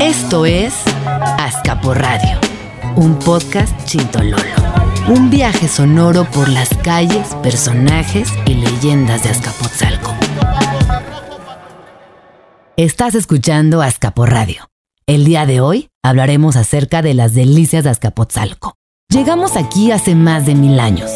[0.00, 0.74] Esto es
[1.38, 2.38] Azcapo Radio,
[2.96, 4.36] un podcast chintololo.
[5.08, 10.14] Un viaje sonoro por las calles, personajes y leyendas de Azcapotzalco.
[12.76, 14.68] Estás escuchando Azcapo Radio.
[15.06, 18.74] El día de hoy hablaremos acerca de las delicias de Azcapotzalco.
[19.08, 21.10] Llegamos aquí hace más de mil años.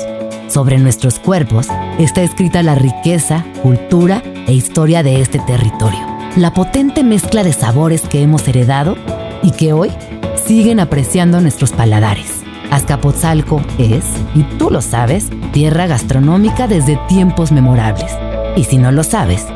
[0.49, 1.69] Sobre nuestros cuerpos
[1.99, 6.16] está escrita la riqueza, cultura e historia de este territorio.
[6.37, 8.99] La potente mezcla de sabores que hemos heredado
[9.43, 9.91] y que hoy
[10.35, 12.43] siguen apreciando nuestros paladares.
[12.71, 14.05] Azcapotzalco es,
[14.35, 18.13] y tú lo sabes, tierra gastronómica desde tiempos memorables.
[18.55, 19.47] Y si no lo sabes,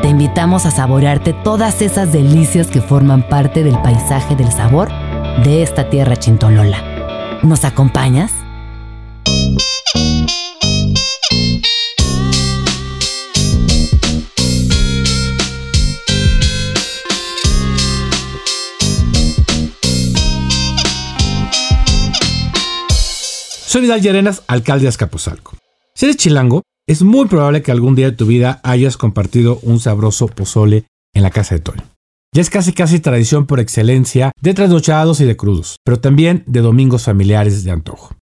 [0.00, 4.88] te invitamos a saborearte todas esas delicias que forman parte del paisaje del sabor
[5.44, 6.78] de esta tierra chintolola.
[7.42, 8.43] ¿Nos acompañas?
[23.74, 25.56] Soy Vidal Llerenas, alcalde de Azcapotzalco.
[25.96, 29.80] Si eres chilango, es muy probable que algún día de tu vida hayas compartido un
[29.80, 31.82] sabroso pozole en la casa de Toño.
[32.32, 36.60] Ya es casi casi tradición por excelencia de trasnochados y de crudos, pero también de
[36.60, 38.14] domingos familiares de antojo.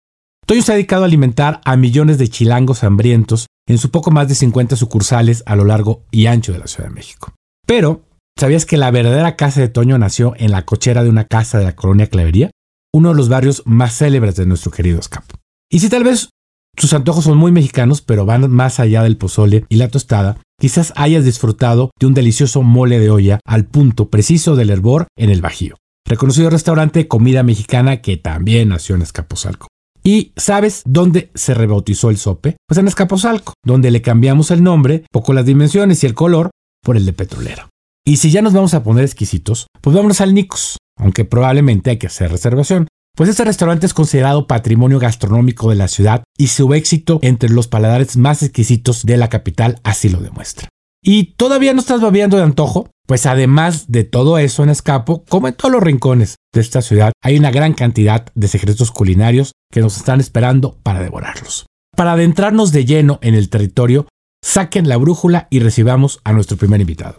[0.47, 4.29] Toño se ha dedicado a alimentar a millones de chilangos hambrientos en su poco más
[4.29, 7.35] de 50 sucursales a lo largo y ancho de la Ciudad de México.
[7.67, 8.07] Pero,
[8.41, 11.65] ¿sabías que la verdadera casa de Toño nació en la cochera de una casa de
[11.65, 12.51] la colonia Clavería?
[12.95, 15.42] Uno de los barrios más célebres de nuestro querido escapo.
[15.73, 16.29] Y si tal vez
[16.77, 20.37] sus antojos son muy mexicanos, pero van más allá del pozole y la tostada.
[20.61, 25.31] Quizás hayas disfrutado de un delicioso mole de olla al punto preciso del hervor en
[25.31, 25.77] el Bajío.
[26.07, 29.69] Reconocido restaurante de comida mexicana que también nació en Escaposalco.
[30.05, 32.57] ¿Y sabes dónde se rebautizó el sope?
[32.69, 36.51] Pues en Escaposalco, donde le cambiamos el nombre, poco las dimensiones y el color,
[36.83, 37.71] por el de petrolera.
[38.05, 41.99] Y si ya nos vamos a poner exquisitos, pues vámonos al Nicos, aunque probablemente hay
[41.99, 42.89] que hacer reservación.
[43.15, 47.69] Pues este restaurante es considerado patrimonio gastronómico de la ciudad y su éxito entre los
[47.69, 50.69] paladares más exquisitos de la capital así lo demuestra.
[51.05, 52.89] ¿Y todavía no estás babeando de antojo?
[53.07, 57.13] Pues además de todo eso en Escapo, como en todos los rincones de esta ciudad,
[57.23, 61.67] hay una gran cantidad de secretos culinarios que nos están esperando para devorarlos.
[61.95, 64.07] Para adentrarnos de lleno en el territorio,
[64.43, 67.19] saquen la brújula y recibamos a nuestro primer invitado.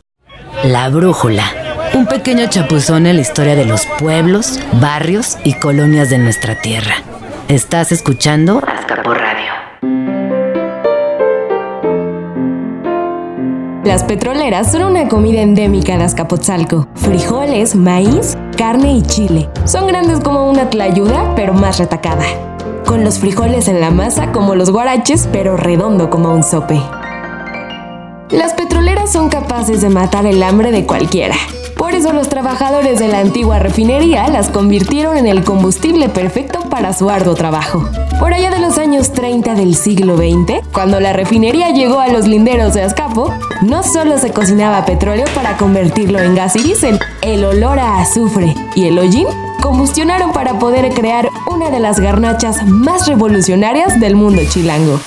[0.63, 1.62] La brújula
[1.95, 6.95] un pequeño chapuzón en la historia de los pueblos, barrios y colonias de nuestra tierra.
[7.47, 9.51] Estás escuchando Azcapo Radio.
[13.83, 16.87] Las petroleras son una comida endémica de Azcapotzalco.
[16.95, 19.49] Frijoles, maíz, carne y chile.
[19.65, 22.25] Son grandes como una tlayuda, pero más retacada.
[22.87, 26.81] Con los frijoles en la masa como los guaraches, pero redondo como un sope.
[28.29, 31.35] Las petroleras son capaces de matar el hambre de cualquiera.
[31.78, 36.94] Por eso los trabajadores de la antigua refinería las convirtieron en el combustible perfecto para
[36.94, 37.89] su arduo trabajo.
[38.19, 42.28] Por allá de los años 30 del siglo XX, cuando la refinería llegó a los
[42.28, 47.44] linderos de Azcapo, no solo se cocinaba petróleo para convertirlo en gas y diésel, el
[47.44, 49.28] olor a azufre y el hollín
[49.62, 55.00] combustionaron para poder crear una de las garnachas más revolucionarias del mundo chilango.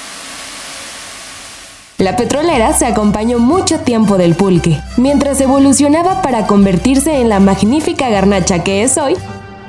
[1.99, 4.79] La petrolera se acompañó mucho tiempo del pulque.
[4.99, 9.17] Mientras evolucionaba para convertirse en la magnífica garnacha que es hoy,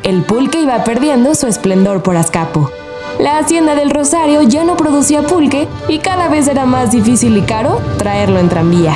[0.04, 2.70] el pulque iba perdiendo su esplendor por Azcapo.
[3.18, 7.44] La hacienda del Rosario ya no producía pulque y cada vez era más difícil y
[7.44, 8.94] caro traerlo en tranvía.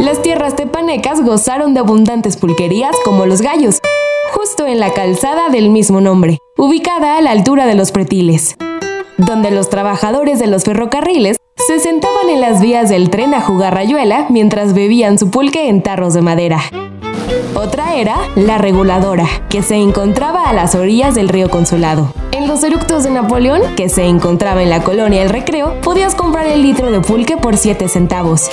[0.00, 3.78] Las tierras tepanecas gozaron de abundantes pulquerías como los gallos,
[4.32, 8.56] justo en la calzada del mismo nombre, ubicada a la altura de los pretiles
[9.18, 13.74] donde los trabajadores de los ferrocarriles se sentaban en las vías del tren a jugar
[13.74, 16.60] rayuela mientras bebían su pulque en tarros de madera.
[17.54, 22.14] Otra era la reguladora, que se encontraba a las orillas del río Consulado.
[22.30, 26.46] En los eructos de Napoleón, que se encontraba en la colonia El Recreo, podías comprar
[26.46, 28.48] el litro de pulque por 7 centavos.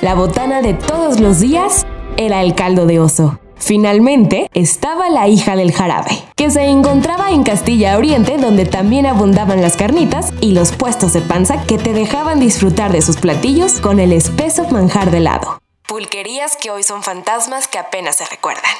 [0.00, 1.84] La botana de todos los días
[2.16, 3.38] era el caldo de oso.
[3.64, 9.62] Finalmente, estaba la hija del jarabe, que se encontraba en Castilla Oriente, donde también abundaban
[9.62, 14.00] las carnitas y los puestos de panza que te dejaban disfrutar de sus platillos con
[14.00, 15.62] el espeso manjar de helado.
[15.88, 18.70] Pulquerías que hoy son fantasmas que apenas se recuerdan.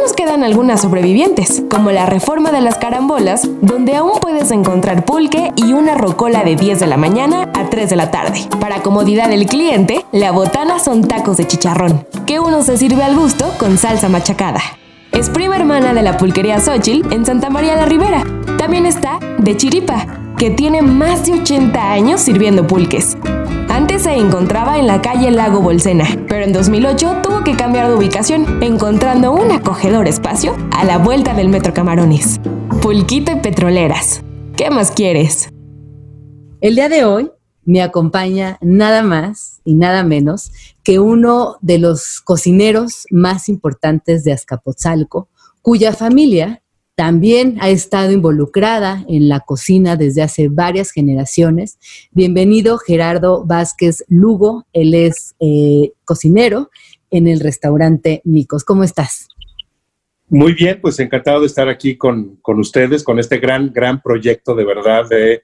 [0.00, 5.52] Nos quedan algunas sobrevivientes, como la reforma de las carambolas, donde aún puedes encontrar pulque
[5.56, 8.48] y una rocola de 10 de la mañana a 3 de la tarde.
[8.60, 13.14] Para comodidad del cliente, la botana son tacos de chicharrón, que uno se sirve al
[13.14, 14.62] gusto con salsa machacada.
[15.12, 18.24] Es prima hermana de la pulquería Xochitl en Santa María la Ribera.
[18.56, 20.06] También está de Chiripa,
[20.38, 23.18] que tiene más de 80 años sirviendo pulques.
[23.70, 27.94] Antes se encontraba en la calle Lago Bolsena, pero en 2008 tuvo que cambiar de
[27.94, 32.40] ubicación, encontrando un acogedor espacio a la vuelta del Metro Camarones.
[32.82, 34.24] Pulquito y Petroleras.
[34.56, 35.50] ¿Qué más quieres?
[36.60, 37.30] El día de hoy
[37.64, 40.50] me acompaña nada más y nada menos
[40.82, 45.28] que uno de los cocineros más importantes de Azcapotzalco,
[45.62, 46.59] cuya familia
[47.00, 51.78] también ha estado involucrada en la cocina desde hace varias generaciones.
[52.10, 56.68] Bienvenido Gerardo Vázquez Lugo, él es eh, cocinero
[57.10, 58.64] en el restaurante Nicos.
[58.64, 59.28] ¿Cómo estás?
[60.28, 64.66] Muy bien, pues encantado de estar aquí con, ustedes, con este gran, gran proyecto de
[64.66, 65.42] verdad de,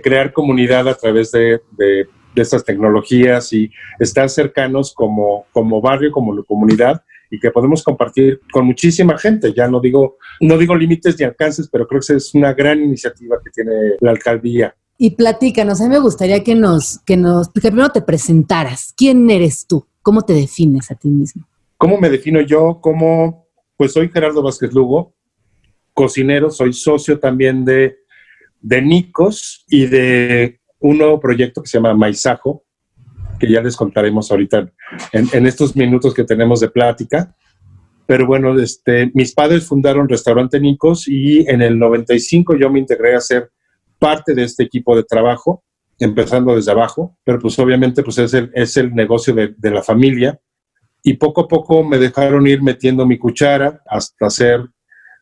[0.00, 2.06] crear comunidad a través de, de,
[2.36, 3.68] estas tecnologías y
[3.98, 7.02] estar cercanos como, como barrio, como comunidad
[7.34, 9.52] y que podemos compartir con muchísima gente.
[9.52, 13.38] Ya no digo, no digo límites ni alcances, pero creo que es una gran iniciativa
[13.42, 14.74] que tiene la alcaldía.
[14.96, 18.94] Y platícanos, a mí me gustaría que nos, que nos, que primero te presentaras.
[18.96, 19.84] ¿Quién eres tú?
[20.02, 21.46] ¿Cómo te defines a ti mismo?
[21.76, 22.78] ¿Cómo me defino yo?
[22.80, 25.14] Como, pues soy Gerardo Vázquez Lugo,
[25.92, 27.96] cocinero, soy socio también de,
[28.60, 32.63] de Nicos y de un nuevo proyecto que se llama Maizajo,
[33.46, 34.70] que ya les contaremos ahorita
[35.12, 37.34] en, estos minutos que tenemos de plática.
[38.06, 43.14] Pero bueno, este, mis padres fundaron Restaurante Nicos y en el 95 yo me integré
[43.14, 43.50] a ser
[43.98, 45.64] parte de este equipo de trabajo,
[45.98, 49.82] empezando desde abajo, pero pues obviamente pues es el, es el negocio de, de la
[49.82, 50.38] familia.
[51.02, 54.66] Y poco a poco me dejaron ir metiendo mi cuchara hasta ser,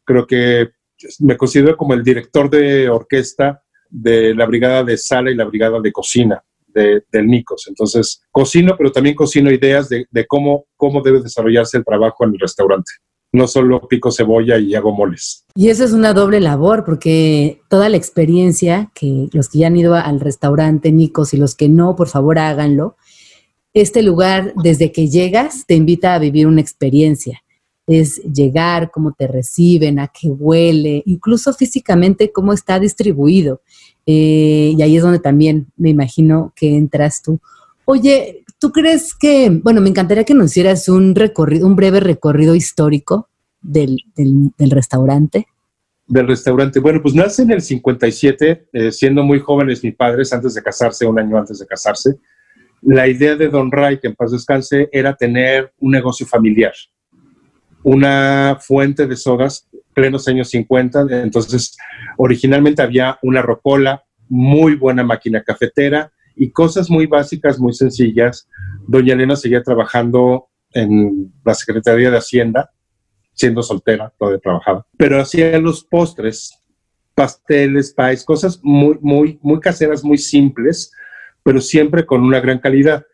[0.05, 0.71] creo que
[1.19, 5.81] me considero como el director de orquesta de la brigada de sala y la brigada
[5.81, 6.43] de cocina
[6.75, 7.67] de, del Nicos.
[7.69, 12.41] Entonces, cocino, pero también cocino ideas de, cómo, cómo debe desarrollarse el trabajo en el
[12.41, 12.91] restaurante.
[13.35, 15.47] No solo pico cebolla y hago moles.
[15.55, 19.77] Y eso es una doble labor, porque toda la experiencia que los que ya han
[19.77, 22.97] ido al restaurante Nicos y los que no, por favor háganlo.
[23.73, 27.43] Este lugar, desde que llegas, te invita a vivir una experiencia
[27.87, 33.63] es llegar, cómo te reciben, a qué huele, incluso físicamente cómo está distribuido.
[34.07, 37.41] Eh, y ahí es donde también me imagino que entras tú.
[37.85, 42.55] Oye, ¿tú crees que, bueno, me encantaría que nos hicieras un recorrido, un breve recorrido
[42.55, 43.29] histórico
[43.61, 43.99] del,
[44.59, 45.47] restaurante?
[46.07, 46.81] Del restaurante.
[46.81, 51.07] Bueno, pues nace en el 57, eh, siendo muy jóvenes mis padres, antes de casarse,
[51.07, 52.17] un año antes de casarse.
[52.83, 56.73] La idea de Don Ray, en paz descanse, era tener un negocio familiar,
[57.85, 61.07] una fuente de sodas plenos años 50.
[61.23, 61.77] Entonces,
[62.17, 68.49] originalmente había una rocola, muy buena máquina cafetera y cosas muy básicas, muy sencillas.
[68.87, 72.71] Doña Elena seguía trabajando en la Secretaría de Hacienda,
[73.35, 76.63] siendo soltera, todavía trabajaba, pero hacía los postres,
[77.15, 80.93] pasteles, pies, cosas muy, muy, muy caseras, muy simples,
[81.43, 83.05] pero siempre con una gran calidad.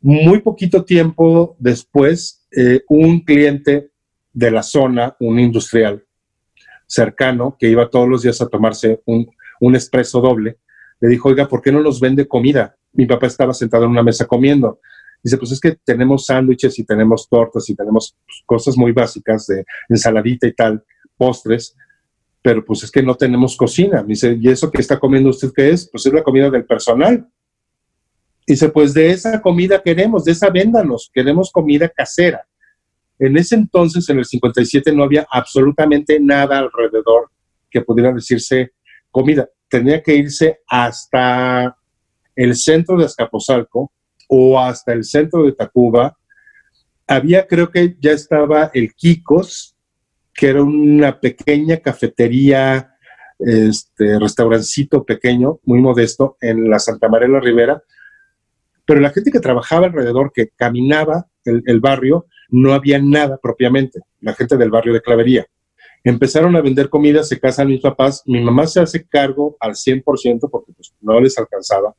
[0.00, 3.90] Muy poquito tiempo después, eh, un cliente
[4.32, 6.04] de la zona, un industrial,
[6.86, 9.28] cercano que iba todos los días a tomarse un,
[9.60, 10.58] un espresso doble,
[11.00, 12.76] le dijo, oiga, ¿por qué no nos vende comida?
[12.92, 14.80] Mi papá estaba sentado en una mesa comiendo.
[15.22, 19.46] Dice, pues es que tenemos sándwiches y tenemos tortas y tenemos pues, cosas muy básicas
[19.46, 20.84] de ensaladita y tal,
[21.16, 21.74] postres,
[22.42, 24.02] pero pues es que no tenemos cocina.
[24.02, 25.88] dice, ¿y eso que está comiendo usted qué es?
[25.90, 27.26] Pues es la comida del personal.
[28.46, 32.46] Dice, pues de esa comida queremos, de esa véndanos, queremos comida casera.
[33.18, 37.30] En ese entonces, en el 57, no había absolutamente nada alrededor
[37.70, 38.72] que pudiera decirse
[39.10, 39.48] comida.
[39.68, 41.76] Tenía que irse hasta
[42.34, 43.92] el centro de Azcapotzalco
[44.28, 46.16] o hasta el centro de Tacuba.
[47.06, 49.76] Había, creo que ya estaba el Kikos,
[50.32, 52.96] que era una pequeña cafetería,
[53.38, 57.82] este, restaurancito pequeño, muy modesto, en la Santa María la Ribera.
[58.84, 64.32] Pero la gente que trabajaba alrededor, que caminaba el barrio, no había nada propiamente, la
[64.32, 65.44] gente del barrio de Clavería.
[66.04, 70.48] Empezaron a vender comida, se casan mis papás, mi mamá se hace cargo al 100%
[70.50, 71.94] porque pues, no les alcanzaba.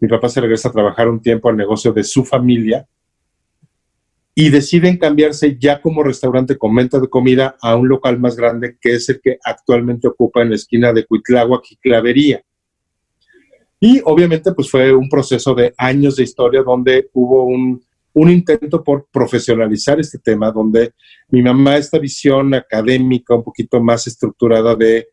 [0.00, 2.84] Mi papá se regresa a trabajar un tiempo al negocio de su familia
[4.34, 8.76] y deciden cambiarse ya como restaurante con venta de comida a un local más grande
[8.80, 12.42] que es el que actualmente ocupa en la esquina de Cuitláhuac y Clavería.
[13.78, 17.80] Y obviamente pues fue un proceso de años de historia donde hubo un
[18.14, 20.94] un intento por profesionalizar este tema, donde
[21.28, 25.08] mi mamá, esta visión académica un poquito más estructurada de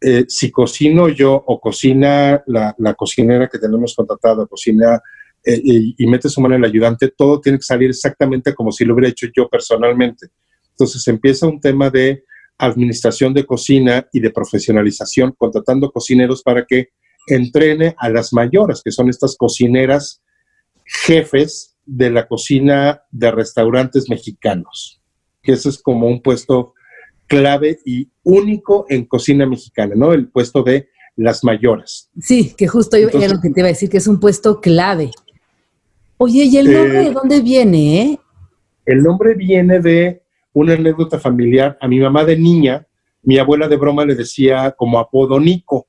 [0.00, 5.00] eh, si cocino yo o cocina la, cocinera que tenemos contratada, cocina
[5.42, 8.84] eh, y, mete su mano en el ayudante, todo tiene que salir exactamente como si
[8.84, 10.28] lo hubiera hecho yo personalmente.
[10.70, 12.24] Entonces empieza un tema de
[12.58, 16.88] administración de cocina y de profesionalización, contratando cocineros para que
[17.26, 20.22] entrene a las mayores, que son estas cocineras
[20.84, 25.00] jefes de la cocina de restaurantes mexicanos,
[25.42, 26.74] que ese es como un puesto
[27.26, 30.12] clave y único en cocina mexicana, ¿no?
[30.12, 32.10] El puesto de las mayores.
[32.20, 35.10] Sí, que justo yo lo que te iba a decir, que es un puesto clave.
[36.16, 38.02] Oye, ¿y el nombre de eh, dónde viene?
[38.02, 38.18] Eh?
[38.86, 40.22] El nombre viene de
[40.52, 41.76] una anécdota familiar.
[41.80, 42.86] A mi mamá de niña,
[43.22, 45.86] mi abuela de broma le decía como apodo Nico,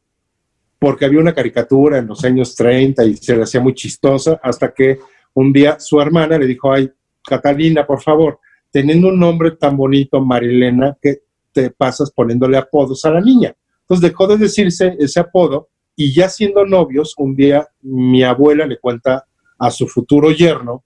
[0.80, 4.74] porque había una caricatura en los años 30 y se le hacía muy chistosa, hasta
[4.74, 5.00] que
[5.36, 6.92] un día su hermana le dijo, ay,
[7.24, 8.40] Catalina, por favor,
[8.72, 11.20] teniendo un nombre tan bonito, Marilena, que
[11.52, 13.56] te pasas poniéndole apodos a la niña.
[13.82, 18.80] Entonces dejó de decirse ese apodo y ya siendo novios, un día mi abuela le
[18.80, 19.26] cuenta
[19.58, 20.84] a su futuro yerno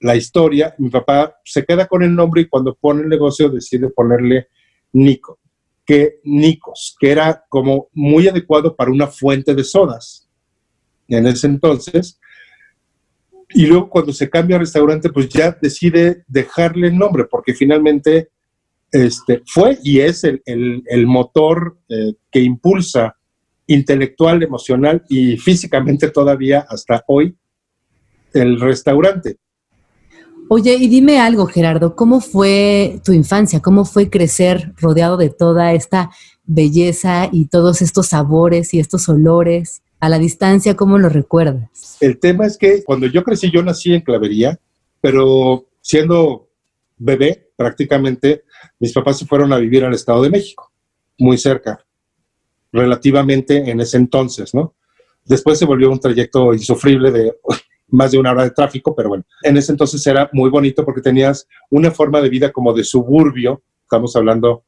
[0.00, 3.90] la historia, mi papá se queda con el nombre y cuando pone el negocio decide
[3.90, 4.48] ponerle
[4.92, 5.38] Nico,
[5.84, 10.26] que Nicos, que era como muy adecuado para una fuente de sodas
[11.06, 12.18] en ese entonces.
[13.52, 18.30] Y luego cuando se cambia a restaurante, pues ya decide dejarle el nombre, porque finalmente
[18.92, 23.16] este, fue y es el, motor eh, que impulsa
[23.66, 27.36] intelectual, emocional y físicamente todavía hasta hoy
[28.32, 29.36] el restaurante.
[30.48, 33.60] Oye, y dime algo, Gerardo, ¿cómo fue tu infancia?
[33.60, 36.10] ¿Cómo fue crecer rodeado de toda esta
[36.44, 39.82] belleza y todos estos sabores y estos olores?
[40.00, 41.98] A la distancia, ¿cómo lo recuerdas?
[42.00, 44.58] El tema es que cuando yo crecí, yo nací en Clavería,
[45.00, 46.48] pero siendo
[46.96, 48.44] bebé, prácticamente,
[48.78, 50.72] mis papás se fueron a vivir al Estado de México,
[51.18, 51.84] muy cerca,
[52.72, 54.74] relativamente en ese entonces, ¿no?
[55.26, 57.36] Después se volvió un trayecto insufrible de
[57.88, 61.02] más de una hora de tráfico, pero bueno, en ese entonces era muy bonito porque
[61.02, 64.64] tenías una forma de vida como de suburbio, estamos hablando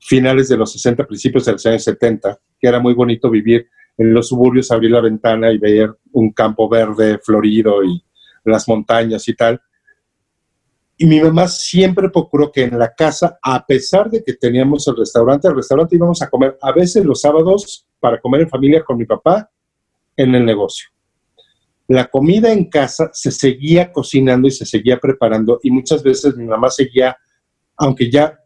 [0.00, 4.14] finales de los 60, principios de los años 70, que era muy bonito vivir en
[4.14, 8.02] los suburbios, abrir la ventana y ver un campo verde florido y
[8.44, 9.60] las montañas y tal.
[10.96, 14.96] Y mi mamá siempre procuró que en la casa, a pesar de que teníamos el
[14.96, 18.98] restaurante, al restaurante íbamos a comer a veces los sábados para comer en familia con
[18.98, 19.50] mi papá
[20.16, 20.88] en el negocio
[21.90, 26.44] la comida en casa se seguía cocinando y se seguía preparando y muchas veces mi
[26.44, 27.16] mamá seguía,
[27.76, 28.38] aunque ya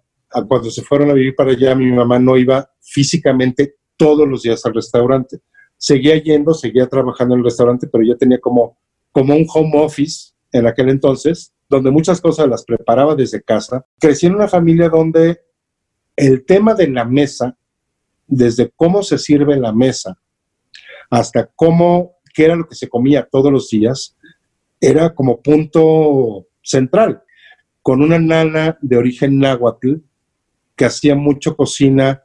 [0.43, 4.65] cuando se fueron a vivir para allá, mi mamá no iba físicamente todos los días
[4.67, 5.39] al restaurante.
[5.77, 8.79] Seguía yendo, seguía trabajando en el restaurante, pero ya tenía como,
[9.13, 13.85] como un home office en aquel entonces, donde muchas cosas las preparaba desde casa.
[13.99, 15.41] Crecí en una familia donde
[16.17, 17.57] el tema de la mesa,
[18.27, 20.19] desde cómo se sirve la mesa
[21.11, 24.17] hasta cómo qué era lo que se comía todos los días,
[24.81, 27.23] era como punto central,
[27.81, 29.95] con una nana de origen náhuatl
[30.77, 32.23] que hacía mucho cocina,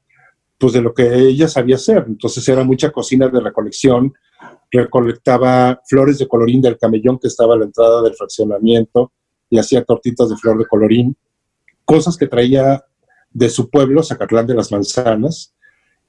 [0.58, 2.06] pues de lo que ella sabía hacer.
[2.08, 4.14] Entonces era mucha cocina de recolección,
[4.72, 9.12] recolectaba flores de colorín del camellón que estaba a la entrada del fraccionamiento
[9.50, 11.16] y hacía tortitas de flor de colorín,
[11.86, 12.84] cosas que traía
[13.32, 15.56] de su pueblo, Zacatlán de las Manzanas,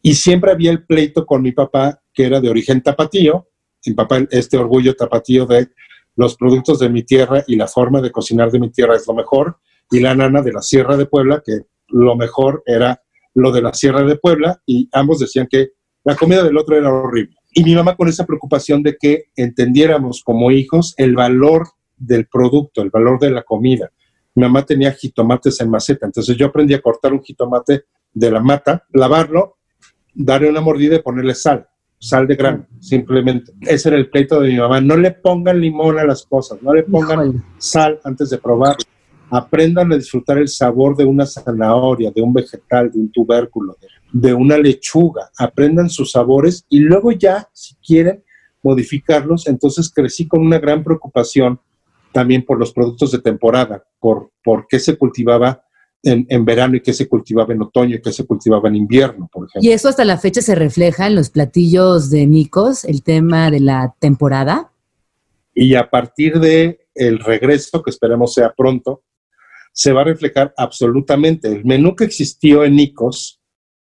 [0.02, 3.48] y siempre había el pleito con mi papá, que era de origen tapatío,
[3.86, 5.68] mi papá este orgullo tapatío de
[6.16, 9.14] los productos de mi tierra y la forma de cocinar de mi tierra es lo
[9.14, 9.58] mejor,
[9.90, 13.02] y la nana de la Sierra de Puebla, que lo mejor era
[13.34, 15.70] lo de la Sierra de Puebla, y ambos decían que
[16.04, 17.36] la comida del otro era horrible.
[17.52, 22.82] Y mi mamá con esa preocupación de que entendiéramos como hijos el valor del producto,
[22.82, 23.90] el valor de la comida.
[24.34, 28.40] Mi mamá tenía jitomates en maceta, entonces yo aprendí a cortar un jitomate de la
[28.40, 29.58] mata, lavarlo,
[30.14, 31.66] darle una mordida y ponerle sal
[32.00, 33.52] sal de grano, simplemente.
[33.60, 34.80] Ese era el pleito de mi mamá.
[34.80, 38.76] No le pongan limón a las cosas, no le pongan sal antes de probar.
[39.30, 43.76] Aprendan a disfrutar el sabor de una zanahoria, de un vegetal, de un tubérculo,
[44.12, 45.30] de una lechuga.
[45.38, 48.24] Aprendan sus sabores y luego ya, si quieren,
[48.62, 49.46] modificarlos.
[49.46, 51.60] Entonces crecí con una gran preocupación
[52.12, 55.62] también por los productos de temporada, por, por qué se cultivaba
[56.02, 59.46] en, verano y que se cultivaba en otoño y que se cultivaba en invierno, por
[59.46, 59.68] ejemplo.
[59.68, 63.60] ¿Y eso hasta la fecha se refleja en los platillos de Nicos, el tema de
[63.60, 64.72] la temporada?
[65.54, 69.02] Y a partir de el regreso, que esperemos sea pronto,
[69.72, 71.48] se va a reflejar absolutamente.
[71.48, 73.40] El menú que existió en Nicos,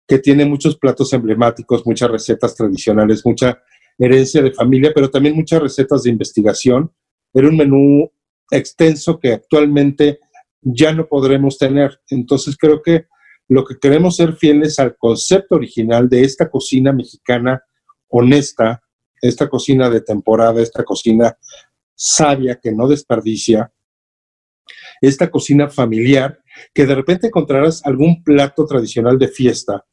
[0.07, 3.62] que tiene muchos platos emblemáticos, muchas recetas tradicionales, mucha
[3.99, 6.93] herencia de familia, pero también muchas recetas de investigación,
[7.33, 8.11] era un menú
[8.50, 10.19] extenso que actualmente
[10.62, 12.00] ya no podremos tener.
[12.09, 13.07] Entonces creo que
[13.49, 17.62] lo que queremos ser fieles al concepto original de esta cocina mexicana
[18.09, 18.83] honesta,
[19.21, 21.37] esta cocina de temporada, esta cocina
[21.95, 23.73] sabia que no desperdicia,
[25.00, 26.41] esta cocina familiar,
[26.75, 29.85] que de repente encontrarás algún plato tradicional de fiesta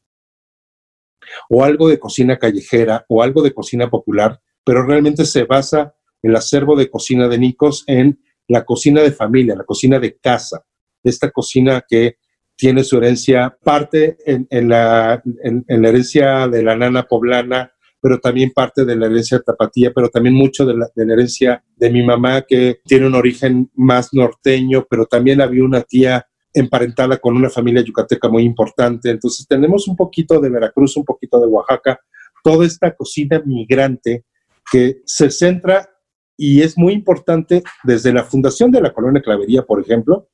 [1.48, 6.34] o algo de cocina callejera o algo de cocina popular, pero realmente se basa el
[6.36, 10.64] acervo de cocina de Nicos en la cocina de familia, la cocina de casa,
[11.02, 12.16] esta cocina que
[12.56, 18.84] tiene su herencia, parte en, la, la, herencia de la nana poblana, pero también parte
[18.84, 22.42] de la herencia tapatía, pero también mucho de la, de la, herencia de mi mamá,
[22.42, 27.82] que tiene un origen más norteño, pero también había una tía emparentada con una familia
[27.82, 29.10] yucateca muy importante.
[29.10, 32.00] Entonces tenemos un poquito de Veracruz, un poquito de Oaxaca,
[32.42, 34.24] toda esta cocina migrante
[34.70, 35.88] que se centra
[36.36, 40.28] y es muy importante desde la fundación de la colonia Clavería, por ejemplo,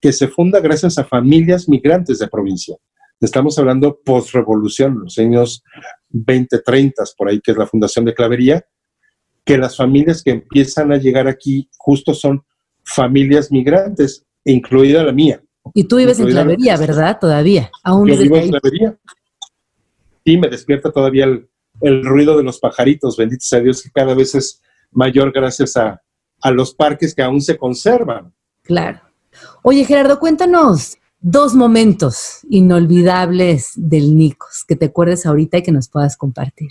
[0.00, 2.76] que se funda gracias a familias migrantes de provincia.
[3.20, 5.64] Estamos hablando post-revolución, los años
[6.10, 8.64] 20, 30, por ahí, que es la fundación de Clavería,
[9.44, 12.44] que las familias que empiezan a llegar aquí justo son
[12.84, 15.42] familias migrantes, incluida la mía.
[15.74, 17.18] Y tú vives en Clavería, ¿verdad?
[17.20, 17.70] Todavía.
[17.82, 18.98] ¿Aún Yo vivo en Clavería.
[20.24, 21.48] Sí, me despierta todavía el,
[21.80, 26.00] el, ruido de los pajaritos, bendito sea Dios, que cada vez es mayor gracias a,
[26.40, 28.32] a los parques que aún se conservan.
[28.62, 29.00] Claro.
[29.62, 35.88] Oye, Gerardo, cuéntanos dos momentos inolvidables del Nicos que te acuerdes ahorita y que nos
[35.88, 36.70] puedas compartir.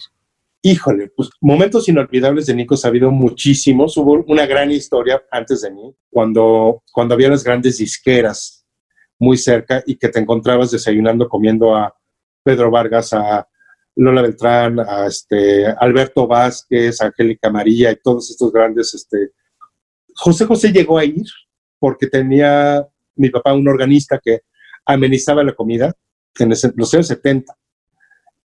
[0.62, 3.96] Híjole, pues momentos inolvidables de Nicos ha habido muchísimos.
[3.98, 8.66] Hubo una gran historia antes de mí, cuando, cuando había las grandes disqueras
[9.20, 11.94] muy cerca y que te encontrabas desayunando comiendo a
[12.44, 13.48] Pedro Vargas, a
[13.96, 18.94] Lola Beltrán, a este, Alberto Vázquez, Angélica María y todos estos grandes.
[18.94, 19.32] Este.
[20.16, 21.26] José José llegó a ir
[21.80, 22.88] porque tenía
[23.18, 24.42] mi papá un organista que
[24.86, 25.94] amenizaba la comida
[26.40, 27.58] en los años 70.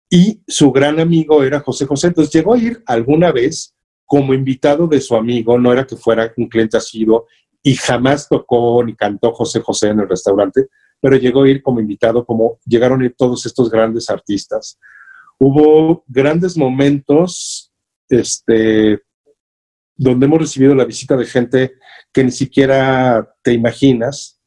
[0.09, 2.07] Y su gran amigo era José José.
[2.07, 6.33] Entonces llegó a ir alguna vez como invitado de su amigo, no era que fuera
[6.35, 7.27] un cliente asiduo,
[7.61, 10.67] y jamás tocó ni cantó José José en el restaurante,
[10.99, 14.79] pero llegó a ir como invitado, como llegaron a ir todos estos grandes artistas.
[15.37, 17.71] Hubo grandes momentos
[18.09, 18.99] este,
[19.95, 21.73] donde hemos recibido la visita de gente
[22.11, 24.38] que ni siquiera te imaginas.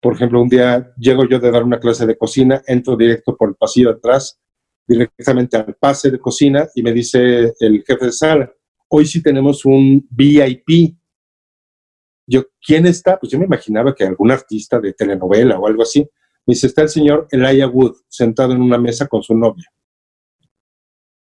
[0.00, 3.48] Por ejemplo, un día llego yo de dar una clase de cocina, entro directo por
[3.48, 4.40] el pasillo atrás,
[4.86, 8.52] directamente al pase de cocina y me dice el jefe de sala,
[8.88, 10.96] hoy sí tenemos un VIP.
[12.26, 13.18] Yo, ¿quién está?
[13.18, 16.00] Pues yo me imaginaba que algún artista de telenovela o algo así.
[16.46, 19.70] Me dice, está el señor Elijah Wood sentado en una mesa con su novia.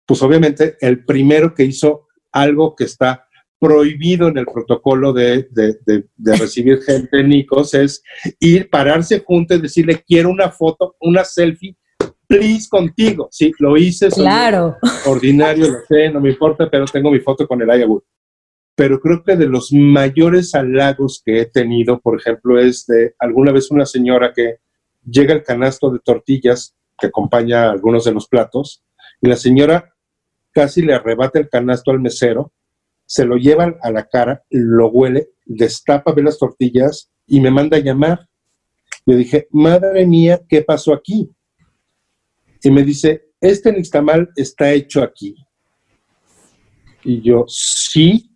[0.06, 3.27] Pues obviamente el primero que hizo algo que está
[3.60, 5.48] prohibido en el protocolo de,
[6.18, 8.04] recibir gente Nicos es
[8.40, 11.76] ir, pararse junto y decirle, quiero una foto, una selfie,
[12.28, 13.30] please contigo.
[13.32, 14.10] Sí, lo hice.
[14.10, 14.78] Claro.
[15.06, 18.08] Ordinario, lo sé, no me importa, pero tengo mi foto con el Ayahuasca.
[18.76, 23.52] Pero creo que de los mayores halagos que he tenido, por ejemplo, es de alguna
[23.52, 24.58] vez una señora que
[25.04, 28.84] llega el canasto de tortillas que acompaña algunos de los platos
[29.20, 29.96] y la señora
[30.52, 32.52] casi le arrebata el canasto al mesero
[33.08, 37.78] se lo llevan a la cara, lo huele, destapa, ve las tortillas y me manda
[37.78, 38.28] a llamar.
[39.06, 41.32] Le dije, madre mía, ¿qué pasó aquí?
[42.62, 45.36] Y me dice, este nixtamal está hecho aquí.
[47.04, 48.30] Y yo, sí,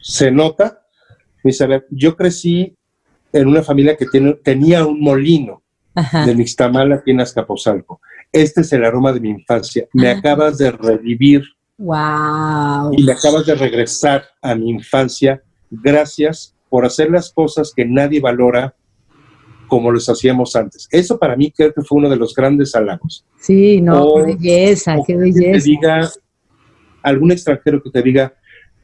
[0.00, 0.82] se nota.
[1.44, 2.76] Me dice, a ver, yo crecí
[3.32, 5.62] en una familia que tiene, tenía un molino
[5.94, 8.00] de nixtamal aquí en Azcapotzalco.
[8.32, 9.86] Este es el aroma de mi infancia.
[9.92, 11.44] Me acabas de revivir
[11.78, 12.92] Wow.
[12.92, 15.42] Y me acabas de regresar a mi infancia.
[15.70, 18.74] Gracias por hacer las cosas que nadie valora
[19.68, 20.88] como los hacíamos antes.
[20.90, 23.24] Eso para mí creo que fue uno de los grandes halagos.
[23.38, 25.40] Sí, no, qué belleza, qué belleza.
[25.40, 26.10] Que te diga,
[27.02, 28.34] algún extranjero que te diga,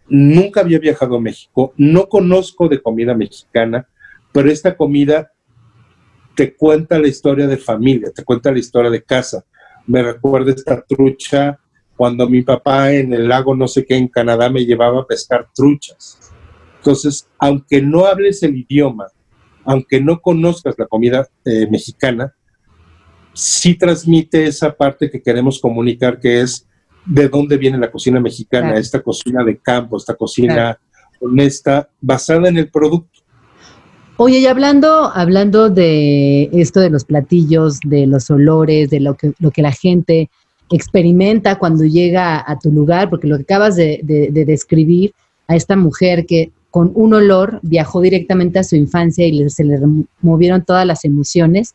[0.08, 3.88] nunca había viajado a México, no conozco de comida mexicana,
[4.32, 5.32] pero esta comida
[6.34, 9.44] te cuenta la historia de familia, te cuenta la historia de casa.
[9.86, 11.58] Me recuerda esta trucha
[12.02, 15.46] cuando mi papá en el lago no sé qué en Canadá me llevaba a pescar
[15.54, 16.18] truchas.
[16.78, 19.06] Entonces, aunque no hables el idioma,
[19.64, 22.34] aunque no conozcas la comida eh, mexicana,
[23.32, 26.66] sí transmite esa parte que queremos comunicar, que es
[27.06, 30.76] de dónde viene la cocina mexicana, esta cocina de campo, esta cocina
[31.20, 33.20] honesta, basada en el producto.
[34.16, 39.34] Oye, y hablando, hablando de esto de los platillos, de los olores, de lo que,
[39.38, 40.30] lo que la gente
[40.76, 44.00] experimenta cuando llega a tu lugar, porque lo que acabas de,
[44.32, 45.12] describir
[45.48, 49.78] a esta mujer que con un olor viajó directamente a su infancia y se le
[49.78, 51.74] removieron todas las emociones.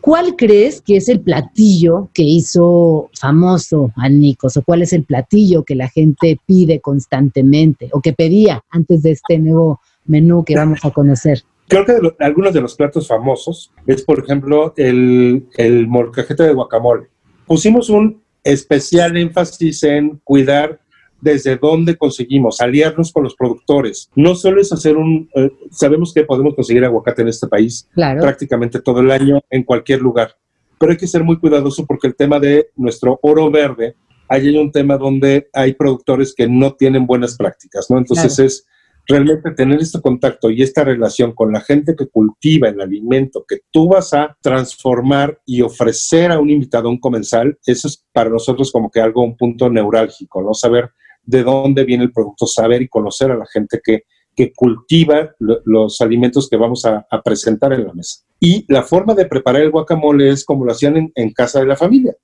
[0.00, 4.56] ¿Cuál crees que es el platillo que hizo famoso a Nikos?
[4.56, 9.12] ¿O cuál es el platillo que la gente pide constantemente o que pedía antes de
[9.12, 11.42] este nuevo menú que vamos a conocer?
[11.68, 17.08] Creo que algunos de los platos famosos es, por ejemplo, el, el de guacamole
[17.48, 20.80] pusimos un especial énfasis en cuidar
[21.20, 24.08] desde dónde conseguimos, aliarnos con los productores.
[24.14, 28.80] No solo es hacer un, eh, sabemos que podemos conseguir aguacate en este país prácticamente
[28.80, 30.36] todo el año, en cualquier lugar,
[30.78, 33.96] pero hay que ser muy cuidadoso porque el tema de nuestro oro verde,
[34.28, 37.98] ahí hay un tema donde hay productores que no tienen buenas prácticas, ¿no?
[37.98, 38.66] Entonces es
[39.08, 43.60] realmente tener este contacto y esta relación con la gente que cultiva el alimento que
[43.70, 48.70] tú vas a transformar y ofrecer a un invitado, un comensal, eso es para nosotros
[48.70, 50.52] como que algo, un punto neurálgico, ¿no?
[50.52, 50.90] Saber
[51.22, 54.02] de dónde viene el producto, saber y conocer a la gente que,
[54.38, 58.20] que cultiva los alimentos que vamos a, presentar en la mesa.
[58.38, 61.76] Y la forma de preparar el guacamole es como lo hacían en, casa de la
[61.76, 62.14] familia,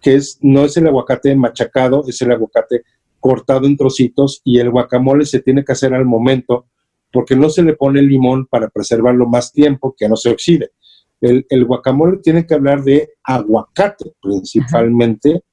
[0.00, 2.82] que es, no es el aguacate machacado, es el aguacate
[3.22, 6.66] cortado en trocitos y el guacamole se tiene que hacer al momento
[7.12, 10.72] porque no se le pone limón para preservarlo más tiempo que no se oxide.
[11.20, 15.44] El, guacamole tiene que hablar de aguacate principalmente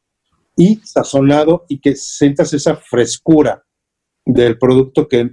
[0.58, 3.64] y sazonado y que sientas esa frescura
[4.26, 5.30] del producto que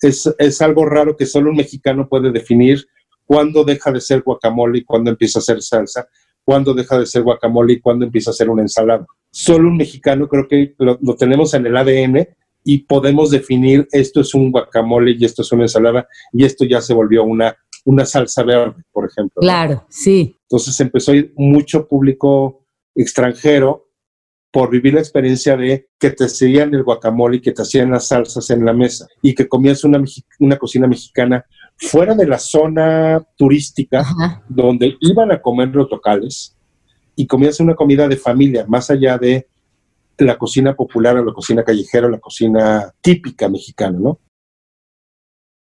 [0.00, 2.86] es, es, algo raro que solo un mexicano puede definir
[3.24, 6.08] cuándo deja de ser guacamole y cuándo empieza a ser salsa,
[6.44, 9.04] cuándo deja de ser guacamole y cuándo empieza a ser una ensalada.
[9.30, 12.28] Solo un mexicano creo que lo, lo tenemos en el ADN
[12.64, 16.80] y podemos definir esto es un guacamole y esto es una ensalada y esto ya
[16.80, 19.40] se volvió una, una salsa verde, por ejemplo.
[19.40, 20.36] Claro, sí.
[20.42, 22.64] Entonces empezó a ir mucho público
[22.94, 23.86] extranjero
[24.52, 28.08] por vivir la experiencia de que te hacían el guacamole y que te hacían las
[28.08, 30.02] salsas en la mesa y que comías una,
[30.40, 31.44] una cocina mexicana
[31.76, 34.04] fuera de la zona turística
[34.48, 36.56] donde iban a comer los locales
[37.20, 39.46] y comías una comida de familia, más allá de
[40.18, 44.18] la cocina popular o la cocina callejera o la cocina típica mexicana, ¿no?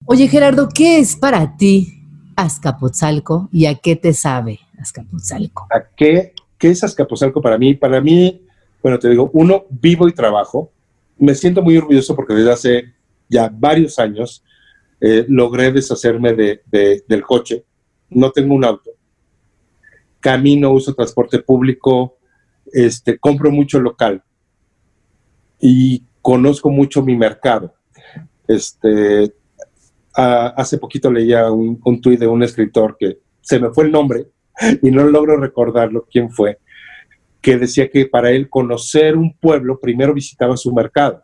[0.05, 2.03] Oye, Gerardo, ¿qué es para ti
[2.35, 5.67] Azcapotzalco y a qué te sabe Azcapotzalco?
[5.71, 7.73] ¿A qué, qué es Azcapotzalco para mí?
[7.73, 8.47] Para mí
[8.81, 10.71] bueno, te digo, uno, vivo y trabajo.
[11.17, 12.93] Me siento muy orgulloso porque desde hace
[13.27, 14.43] ya varios años
[15.01, 16.61] eh, logré deshacerme de,
[17.07, 17.65] del coche.
[18.09, 18.91] No tengo un auto.
[20.19, 22.17] Camino, uso transporte público,
[22.71, 24.23] este, compro mucho local
[25.59, 27.73] y conozco mucho mi mercado.
[28.47, 29.33] Este,
[30.13, 34.27] hace poquito leía un, un tuit de un escritor que se me fue el nombre
[34.81, 36.59] y no logro recordarlo quién fue,
[37.41, 41.23] que decía que para él conocer un pueblo primero visitaba su mercado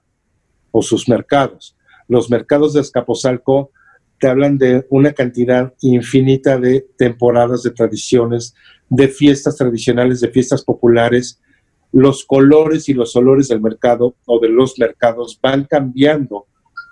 [0.71, 1.75] o sus mercados.
[2.07, 3.71] Los mercados de Escaposalco
[4.19, 8.55] te hablan de una cantidad infinita de temporadas, de tradiciones,
[8.95, 11.41] de fiestas tradicionales, de fiestas populares.
[11.91, 16.45] Los colores y los olores del mercado o de los mercados van cambiando.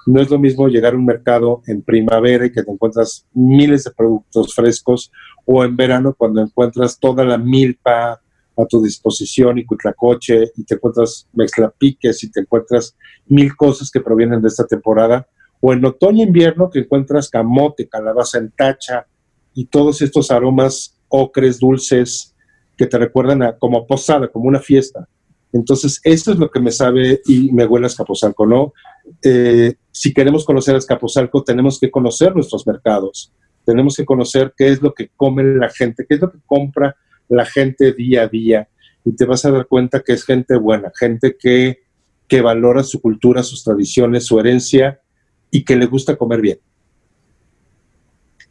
[0.07, 3.83] No es lo mismo llegar a un mercado en primavera y que te encuentras miles
[3.83, 5.11] de productos frescos
[5.45, 8.19] o en verano cuando encuentras toda la milpa,
[8.57, 12.95] a tu disposición y Cuitlacoche y te encuentras mezclapiques y te encuentras
[13.27, 15.27] mil cosas que provienen de esta temporada.
[15.61, 19.07] O en otoño-invierno que encuentras camote, calabaza en tacha
[19.53, 22.36] y todos estos aromas ocres, dulces,
[22.78, 25.08] que te recuerdan a, como posada, como una fiesta.
[25.54, 28.74] Entonces, esto es lo que me sabe y me huele a Escaposalco, ¿no?
[29.21, 33.34] Eh, si queremos conocer a Escaposalco, tenemos que conocer nuestros mercados,
[33.65, 36.95] tenemos que conocer qué es lo que come la gente, qué es lo que compra
[37.28, 38.69] la gente día a día
[39.04, 41.80] y te vas a dar cuenta que es gente buena, gente que,
[42.28, 45.02] que valora su cultura, sus tradiciones, su herencia
[45.50, 46.60] y que le gusta comer bien.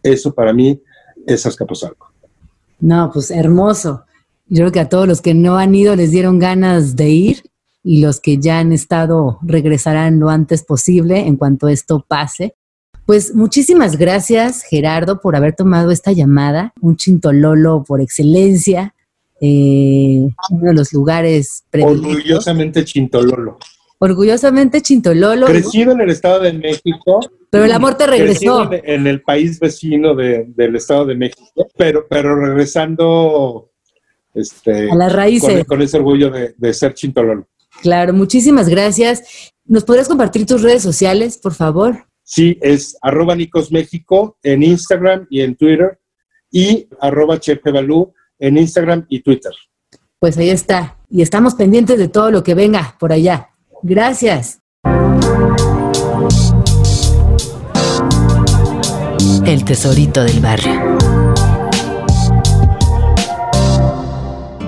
[0.03, 0.81] Eso para mí
[1.27, 2.10] es Azcapotzalco.
[2.80, 4.04] No, pues hermoso.
[4.48, 7.50] Yo creo que a todos los que no han ido les dieron ganas de ir
[7.82, 12.54] y los que ya han estado regresarán lo antes posible en cuanto esto pase.
[13.06, 16.72] Pues muchísimas gracias, Gerardo, por haber tomado esta llamada.
[16.80, 18.94] Un chintololo por excelencia.
[19.40, 23.58] Eh, uno de los lugares Orgullosamente chintololo.
[24.02, 25.46] Orgullosamente chintololo.
[25.46, 27.20] Crecido en el Estado de México.
[27.50, 28.70] Pero el amor te regresó.
[28.72, 33.70] En, el país vecino del Estado de México, pero, pero regresando
[34.32, 35.66] este, a las raíces.
[35.66, 37.46] Con, ese orgullo de, de ser chintololo.
[37.82, 39.52] Claro, muchísimas gracias.
[39.66, 42.06] ¿Nos podrías compartir tus redes sociales, por favor?
[42.22, 46.00] Sí, es arroba Nicos México en Instagram y en Twitter
[46.50, 49.52] y arroba Chepebalú en Instagram y Twitter.
[50.18, 50.96] Pues ahí está.
[51.10, 53.49] Y estamos pendientes de todo lo que venga por allá.
[53.82, 54.60] Gracias.
[59.46, 60.98] El tesorito del barrio.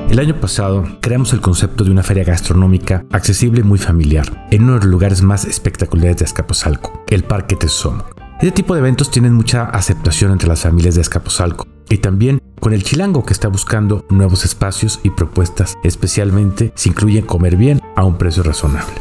[0.08, 4.64] El año pasado creamos el concepto de una feria gastronómica accesible y muy familiar en
[4.64, 8.04] uno de los lugares más espectaculares de Escaposalco, el Parque Tesomo.
[8.36, 12.72] Este tipo de eventos tienen mucha aceptación entre las familias de Escaposalco y también con
[12.72, 18.04] el chilango que está buscando nuevos espacios y propuestas, especialmente si incluyen comer bien a
[18.04, 18.94] un precio razonable.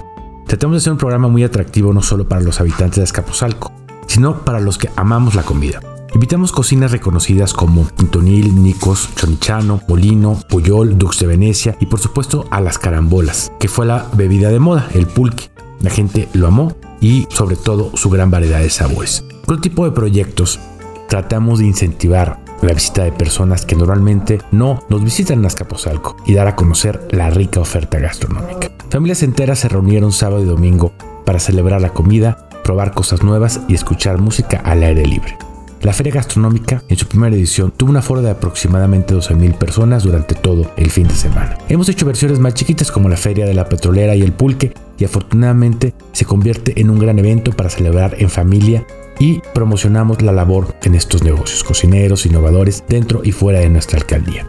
[0.48, 3.72] tratamos de hacer un programa muy atractivo no solo para los habitantes de Azcapotzalco,
[4.08, 5.80] sino para los que amamos la comida.
[6.14, 12.46] Invitamos cocinas reconocidas como Antonil, Nicos, Chonichano, Molino, Puyol, Dux de Venecia y por supuesto
[12.52, 15.52] a las carambolas, que fue la bebida de moda, el pulque.
[15.80, 19.24] La gente lo amó y sobre todo su gran variedad de sabores.
[19.46, 20.60] Con este tipo de proyectos
[21.08, 26.34] tratamos de incentivar la visita de personas que normalmente no nos visitan en Azcapotzalco y
[26.34, 28.72] dar a conocer la rica oferta gastronómica.
[28.90, 30.94] Familias enteras se reunieron sábado y domingo
[31.26, 35.38] para celebrar la comida, probar cosas nuevas y escuchar música al aire libre.
[35.82, 40.36] La feria gastronómica en su primera edición tuvo una aforo de aproximadamente 12.000 personas durante
[40.36, 41.58] todo el fin de semana.
[41.70, 45.06] Hemos hecho versiones más chiquitas como la feria de la petrolera y el pulque y
[45.06, 48.86] afortunadamente se convierte en un gran evento para celebrar en familia
[49.22, 54.48] y promocionamos la labor en estos negocios, cocineros, innovadores dentro y fuera de nuestra alcaldía.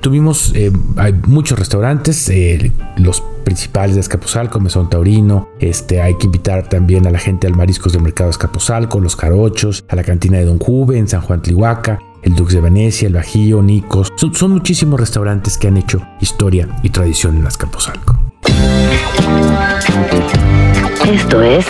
[0.00, 5.50] Tuvimos eh, hay muchos restaurantes, eh, los principales de Escapuzalco, Mesón Taurino.
[5.60, 9.84] Este, hay que invitar también a la gente al Mariscos del Mercado Escapuzalco, los Carochos,
[9.88, 13.14] a la cantina de Don Juve en San Juan Tlihuaca, el Dux de Venecia, el
[13.14, 14.08] Bajío, Nicos.
[14.16, 18.18] Son, son, muchísimos restaurantes que han hecho historia y tradición en Escapuzalco.
[21.06, 21.66] Esto es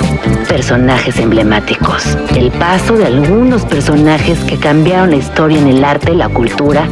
[0.47, 6.29] Personajes Emblemáticos, el paso de algunos personajes que cambiaron la historia en el arte, la
[6.29, 6.87] cultura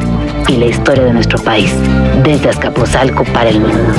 [0.49, 1.71] y la historia de nuestro país,
[2.25, 3.93] desde Azcapotzalco para el mundo.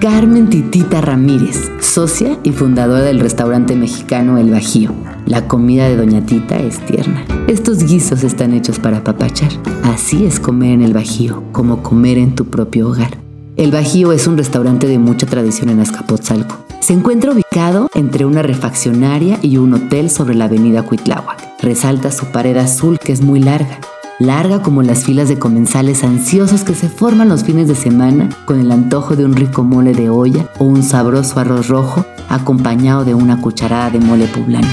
[0.00, 4.92] Carmen Titita Ramírez, socia y fundadora del restaurante mexicano El Bajío.
[5.26, 7.24] La comida de Doña Tita es tierna.
[7.48, 9.50] Estos guisos están hechos para papachar.
[9.82, 13.18] Así es comer en El Bajío, como comer en tu propio hogar.
[13.56, 16.67] El Bajío es un restaurante de mucha tradición en Azcapotzalco.
[16.80, 21.60] Se encuentra ubicado entre una refaccionaria y un hotel sobre la avenida Cuitláhuac.
[21.60, 23.78] Resalta su pared azul que es muy larga,
[24.18, 28.58] larga como las filas de comensales ansiosos que se forman los fines de semana con
[28.58, 33.14] el antojo de un rico mole de olla o un sabroso arroz rojo acompañado de
[33.14, 34.68] una cucharada de mole poblano.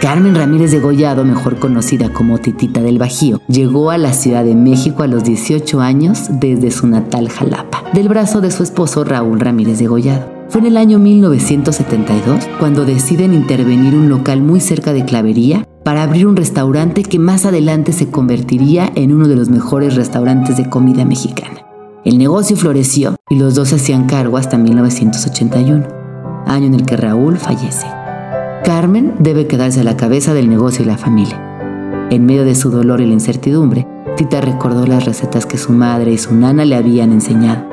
[0.00, 4.54] Carmen Ramírez de Gollado, mejor conocida como Titita del Bajío, llegó a la Ciudad de
[4.54, 9.40] México a los 18 años desde su natal Jalapa, del brazo de su esposo Raúl
[9.40, 10.39] Ramírez de Gollado.
[10.50, 16.02] Fue en el año 1972 cuando deciden intervenir un local muy cerca de Clavería para
[16.02, 20.68] abrir un restaurante que más adelante se convertiría en uno de los mejores restaurantes de
[20.68, 21.64] comida mexicana.
[22.04, 25.86] El negocio floreció y los dos se hacían cargo hasta 1981,
[26.46, 27.86] año en el que Raúl fallece.
[28.64, 32.08] Carmen debe quedarse a la cabeza del negocio y la familia.
[32.10, 33.86] En medio de su dolor y la incertidumbre,
[34.16, 37.69] Tita recordó las recetas que su madre y su nana le habían enseñado.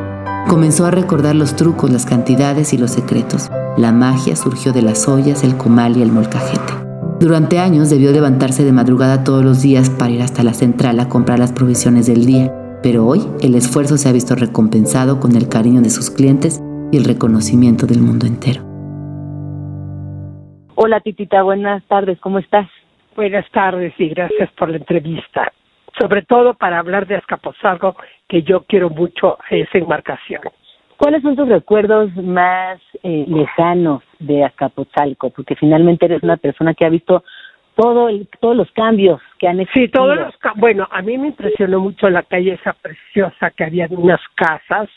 [0.47, 3.51] Comenzó a recordar los trucos, las cantidades y los secretos.
[3.77, 6.71] La magia surgió de las ollas, el comal y el molcajete.
[7.19, 11.09] Durante años debió levantarse de madrugada todos los días para ir hasta la central a
[11.09, 15.49] comprar las provisiones del día, pero hoy el esfuerzo se ha visto recompensado con el
[15.49, 18.61] cariño de sus clientes y el reconocimiento del mundo entero.
[20.75, 22.69] Hola Titita, buenas tardes, ¿cómo estás?
[23.17, 25.51] Buenas tardes y gracias por la entrevista
[25.99, 27.95] sobre todo para hablar de Azcapotzalco,
[28.27, 30.41] que yo quiero mucho esa embarcación.
[30.97, 35.29] ¿Cuáles son tus recuerdos más eh, lejanos de Azcapotzalco?
[35.29, 37.23] Porque finalmente eres una persona que ha visto
[37.75, 39.85] todo todos los cambios que han existido.
[39.85, 43.87] Sí, todos los bueno, a mí me impresionó mucho la calle esa preciosa que había
[43.91, 44.89] unas casas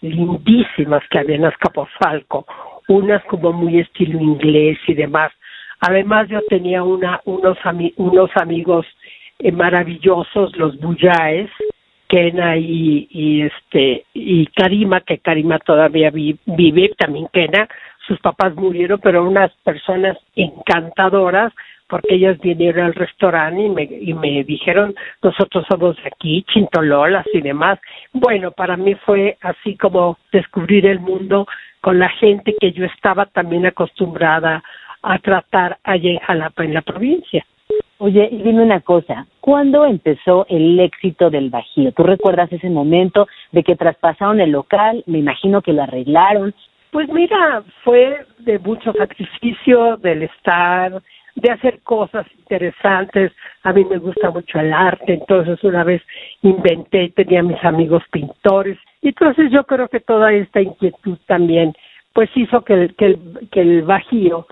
[0.00, 2.44] lindísimas que había en Azcapotzalco,
[2.88, 5.32] unas como muy estilo inglés y demás.
[5.80, 7.58] Además yo tenía una unos
[7.96, 8.86] unos amigos
[9.38, 11.50] eh, maravillosos los Buyaes,
[12.08, 17.68] Kena y, y este y Karima, que Karima todavía vive, también Kena,
[18.06, 21.52] sus papás murieron, pero unas personas encantadoras,
[21.88, 27.26] porque ellas vinieron al restaurante y me, y me dijeron, nosotros somos de aquí, chintololas
[27.32, 27.78] y demás.
[28.12, 31.46] Bueno, para mí fue así como descubrir el mundo
[31.80, 34.62] con la gente que yo estaba también acostumbrada
[35.02, 37.44] a tratar allá en Jalapa, en la provincia.
[37.98, 41.92] Oye, y dime una cosa, ¿cuándo empezó el éxito del Bajío?
[41.92, 45.02] ¿Tú recuerdas ese momento de que traspasaron el local?
[45.06, 46.54] Me imagino que lo arreglaron.
[46.90, 51.00] Pues mira, fue de mucho sacrificio, del estar,
[51.36, 53.32] de hacer cosas interesantes.
[53.62, 56.02] A mí me gusta mucho el arte, entonces una vez
[56.42, 58.78] inventé, tenía mis amigos pintores.
[59.00, 61.72] Entonces yo creo que toda esta inquietud también,
[62.12, 64.46] pues hizo que el, que el, que el Bajío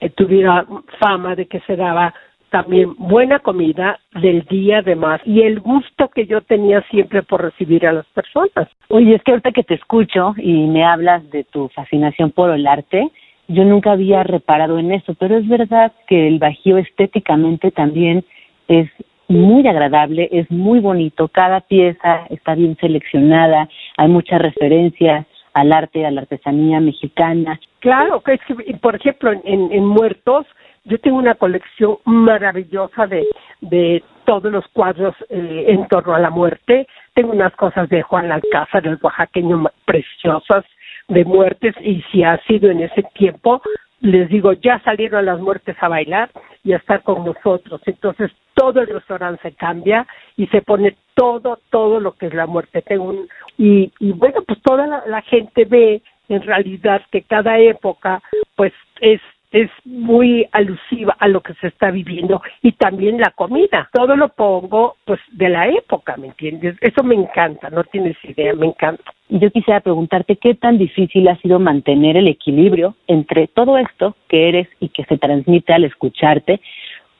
[0.00, 0.66] eh, tuviera
[0.98, 2.12] fama de que se daba
[2.54, 7.84] también buena comida del día además y el gusto que yo tenía siempre por recibir
[7.84, 8.68] a las personas.
[8.90, 12.68] Oye, es que ahorita que te escucho y me hablas de tu fascinación por el
[12.68, 13.10] arte,
[13.48, 18.24] yo nunca había reparado en eso, pero es verdad que el Bajío estéticamente también
[18.68, 18.88] es
[19.26, 26.04] muy agradable, es muy bonito, cada pieza está bien seleccionada, hay muchas referencias, al arte,
[26.04, 27.60] a la artesanía mexicana.
[27.78, 30.46] Claro, que es que, por ejemplo, en, en Muertos,
[30.84, 33.26] yo tengo una colección maravillosa de,
[33.60, 36.86] de todos los cuadros eh, en torno a la muerte.
[37.14, 40.64] Tengo unas cosas de Juan Alcázar, el oaxaqueño, preciosas
[41.08, 43.62] de muertes y si ha sido en ese tiempo,
[44.00, 46.30] les digo, ya salieron las muertes a bailar
[46.62, 47.80] y a estar con nosotros.
[47.86, 52.46] Entonces todo el restaurante se cambia y se pone todo, todo lo que es la
[52.46, 52.82] muerte.
[52.82, 53.14] Tengo
[53.56, 58.22] y, y bueno, pues toda la gente ve en realidad que cada época
[58.56, 59.20] pues es
[59.54, 63.88] es muy alusiva a lo que se está viviendo y también la comida.
[63.92, 66.76] Todo lo pongo pues de la época, ¿me entiendes?
[66.80, 69.04] Eso me encanta, no tienes idea, me encanta.
[69.28, 74.16] Y yo quisiera preguntarte qué tan difícil ha sido mantener el equilibrio entre todo esto
[74.28, 76.60] que eres y que se transmite al escucharte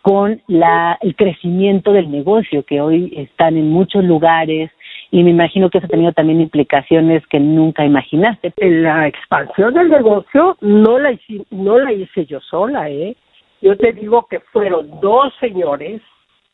[0.02, 4.72] con la, el crecimiento del negocio que hoy están en muchos lugares,
[5.14, 8.53] y me imagino que eso ha tenido también implicaciones que nunca imaginaste.
[8.57, 13.14] La expansión del negocio no la hice, no la hice yo sola, ¿eh?
[13.62, 16.03] Yo te digo que fueron dos señores,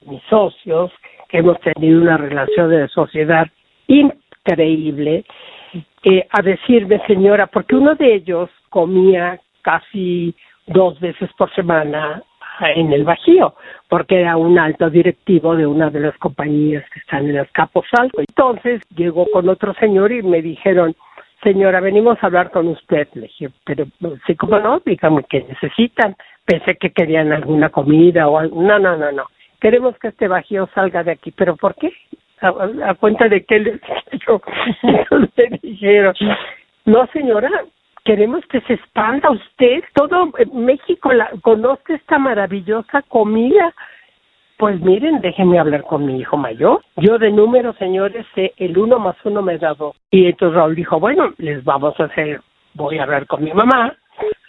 [0.05, 0.92] mis socios,
[1.31, 3.46] que hemos tenido una relación de sociedad
[3.87, 5.25] increíble,
[6.05, 10.35] eh, a decirme, señora, porque uno de ellos comía casi
[10.66, 12.23] dos veces por semana
[12.68, 13.55] en el Bajío,
[13.88, 18.20] porque era un alto directivo de una de las compañías que están en Azcapotzalco.
[18.20, 20.94] Entonces llegó con otro señor y me dijeron,
[21.42, 23.09] señora, venimos a hablar con usted.
[23.14, 23.87] Le dije, pero
[24.27, 24.81] sí, ¿cómo no?
[24.85, 26.16] Dígame qué necesitan.
[26.44, 28.62] Pensé que querían alguna comida o algo.
[28.62, 29.25] No, no, no, no.
[29.61, 31.33] Queremos que este Bajío salga de aquí.
[31.33, 31.92] ¿Pero por qué?
[32.40, 33.81] ¿A, cuenta de qué les
[34.27, 34.40] yo?
[34.83, 36.14] Entonces dijeron,
[36.87, 37.51] no, señora,
[38.04, 43.74] queremos que se expanda usted, todo México la, conozca esta maravillosa comida.
[44.58, 46.82] Pues miren, déjenme hablar con mi hijo mayor.
[46.96, 49.96] Yo de números, señores, sé el uno más uno me da dos.
[50.10, 52.40] Y entonces Raúl dijo, bueno, les vamos a hacer,
[52.74, 53.96] voy a hablar con mi mamá,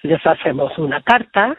[0.03, 1.57] les hacemos una carta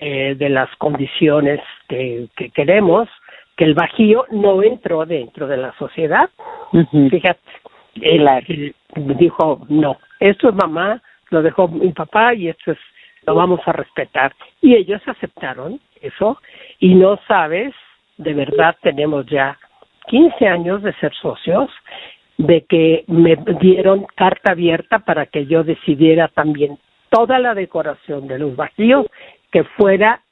[0.00, 3.08] eh, de las condiciones que, que queremos,
[3.56, 6.28] que el Bajío no entró dentro de la sociedad.
[7.10, 7.40] Fíjate,
[8.00, 8.74] él
[9.18, 11.00] dijo, no, esto es mamá,
[11.32, 12.78] lo dejó mi papá y esto es,
[13.26, 14.32] lo vamos a respetar.
[14.60, 16.38] Y ellos aceptaron eso
[16.78, 17.74] y no sabes,
[18.18, 19.58] de verdad tenemos ya
[20.06, 21.70] 15 años de ser socios,
[22.38, 28.38] de que me dieron carta abierta para que yo decidiera también toda la decoración de
[28.38, 29.06] los vacíos
[29.50, 30.22] que fuera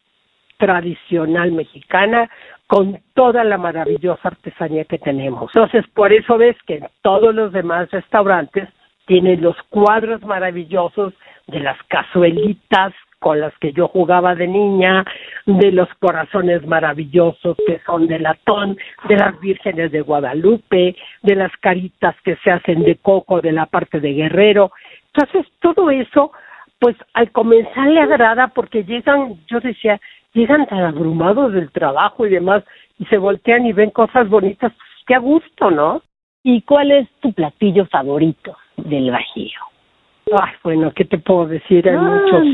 [0.58, 2.30] tradicional mexicana
[2.66, 5.50] con toda la maravillosa artesanía que tenemos.
[5.54, 8.68] Entonces, por eso ves que en todos los demás restaurantes
[9.10, 11.12] tiene los cuadros maravillosos
[11.48, 15.04] de las cazuelitas con las que yo jugaba de niña,
[15.46, 21.50] de los corazones maravillosos que son de latón, de las vírgenes de Guadalupe, de las
[21.56, 24.70] caritas que se hacen de coco de la parte de Guerrero.
[25.12, 26.30] Entonces, todo eso,
[26.78, 30.00] pues al comenzar le agrada porque llegan, yo decía,
[30.34, 32.62] llegan tan abrumados del trabajo y demás
[33.00, 36.00] y se voltean y ven cosas bonitas, pues qué a gusto, ¿no?
[36.42, 38.56] ¿Y cuál es tu platillo favorito?
[38.84, 39.60] del Bajío?
[40.32, 41.88] Ay, bueno, ¿qué te puedo decir?
[41.88, 42.46] Hay muchos.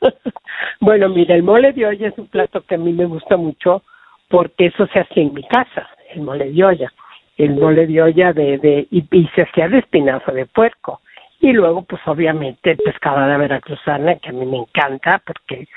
[0.80, 3.82] bueno, mira, el mole de olla es un plato que a mí me gusta mucho
[4.28, 6.92] porque eso se hace en mi casa, el mole de olla.
[7.38, 11.00] El mole de olla de, de y, se hacía de espinazo de puerco.
[11.40, 15.68] Y luego, pues obviamente, pescado de veracruzana, que a mí me encanta porque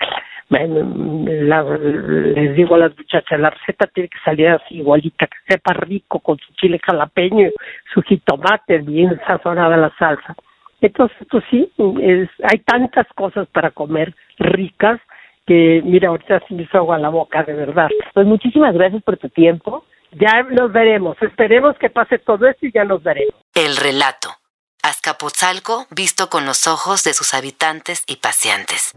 [0.49, 6.19] les digo a las muchachas, la receta tiene que salir así igualita, que sepa rico
[6.19, 7.49] con su chile jalapeño,
[7.93, 10.35] su jitomate, bien sazonada la salsa.
[10.81, 14.99] Entonces, pues sí, es, hay tantas cosas para comer ricas
[15.45, 17.89] que, mira, ahorita se me hizo agua la boca, de verdad.
[18.13, 19.85] Pues muchísimas gracias por tu tiempo.
[20.11, 23.35] Ya nos veremos, esperemos que pase todo esto y ya nos veremos.
[23.53, 24.29] El relato.
[24.81, 28.93] Azcapotzalco visto con los ojos de sus habitantes y paseantes.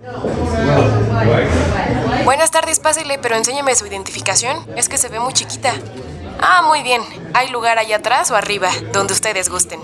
[2.25, 4.66] Buenas tardes, pásele, pero enséñeme su identificación.
[4.77, 5.73] Es que se ve muy chiquita.
[6.40, 7.03] Ah, muy bien.
[7.35, 9.81] Hay lugar allá atrás o arriba, donde ustedes gusten.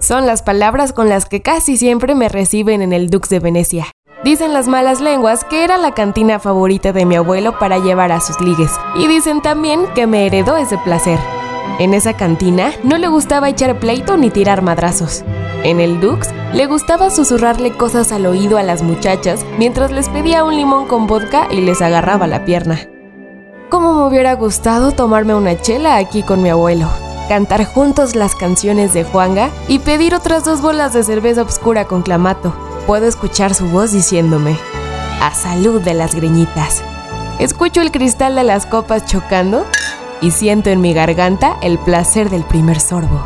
[0.00, 3.86] Son las palabras con las que casi siempre me reciben en el Dux de Venecia.
[4.24, 8.20] Dicen las malas lenguas que era la cantina favorita de mi abuelo para llevar a
[8.20, 8.70] sus ligues.
[8.96, 11.18] Y dicen también que me heredó ese placer.
[11.78, 15.24] En esa cantina no le gustaba echar pleito ni tirar madrazos.
[15.62, 20.44] En el Dux le gustaba susurrarle cosas al oído a las muchachas mientras les pedía
[20.44, 22.80] un limón con vodka y les agarraba la pierna.
[23.68, 26.88] ¿Cómo me hubiera gustado tomarme una chela aquí con mi abuelo?
[27.28, 32.02] Cantar juntos las canciones de Juanga y pedir otras dos bolas de cerveza oscura con
[32.02, 32.54] clamato.
[32.86, 34.56] Puedo escuchar su voz diciéndome,
[35.20, 36.82] a salud de las greñitas.
[37.38, 39.66] Escucho el cristal de las copas chocando
[40.20, 43.24] y siento en mi garganta el placer del primer sorbo.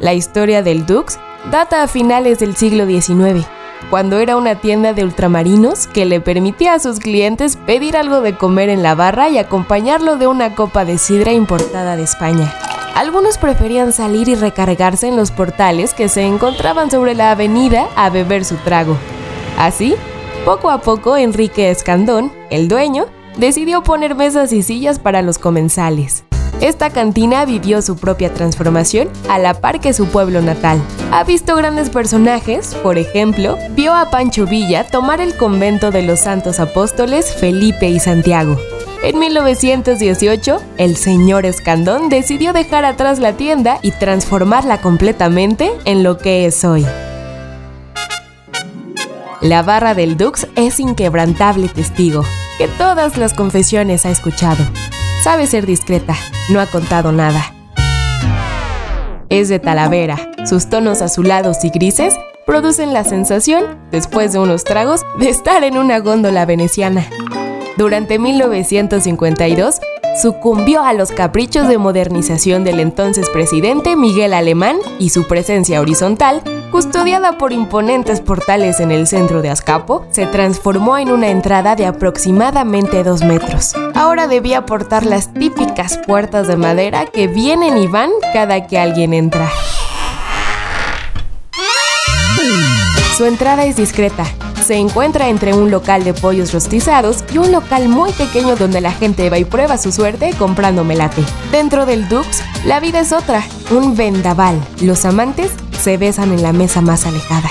[0.00, 1.18] La historia del Dux
[1.50, 3.46] data a finales del siglo XIX,
[3.90, 8.36] cuando era una tienda de ultramarinos que le permitía a sus clientes pedir algo de
[8.36, 12.52] comer en la barra y acompañarlo de una copa de sidra importada de España.
[12.94, 18.10] Algunos preferían salir y recargarse en los portales que se encontraban sobre la avenida a
[18.10, 18.96] beber su trago.
[19.58, 19.94] Así,
[20.44, 23.06] poco a poco Enrique Escandón, el dueño,
[23.40, 26.24] decidió poner mesas y sillas para los comensales.
[26.60, 30.78] Esta cantina vivió su propia transformación a la par que su pueblo natal.
[31.10, 36.20] Ha visto grandes personajes, por ejemplo, vio a Pancho Villa tomar el convento de los
[36.20, 38.58] santos apóstoles Felipe y Santiago.
[39.02, 46.18] En 1918, el señor Escandón decidió dejar atrás la tienda y transformarla completamente en lo
[46.18, 46.84] que es hoy.
[49.40, 52.24] La barra del Dux es inquebrantable testigo,
[52.60, 54.62] que todas las confesiones ha escuchado.
[55.24, 56.14] Sabe ser discreta,
[56.50, 57.54] no ha contado nada.
[59.30, 60.30] Es de Talavera.
[60.44, 65.78] Sus tonos azulados y grises producen la sensación, después de unos tragos, de estar en
[65.78, 67.06] una góndola veneciana.
[67.78, 69.80] Durante 1952,
[70.20, 76.42] sucumbió a los caprichos de modernización del entonces presidente Miguel Alemán y su presencia horizontal
[76.70, 81.86] custodiada por imponentes portales en el centro de Azcapo, se transformó en una entrada de
[81.86, 83.74] aproximadamente dos metros.
[83.94, 89.14] Ahora debía portar las típicas puertas de madera que vienen y van cada que alguien
[89.14, 89.50] entra.
[93.16, 94.24] Su entrada es discreta.
[94.64, 98.92] Se encuentra entre un local de pollos rostizados y un local muy pequeño donde la
[98.92, 101.24] gente va y prueba su suerte comprando melate.
[101.50, 102.26] Dentro del Dux,
[102.64, 104.60] la vida es otra, un vendaval.
[104.80, 105.50] Los amantes
[105.82, 107.50] se besan en la mesa más alejada.